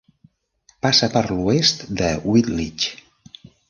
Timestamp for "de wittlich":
2.03-2.93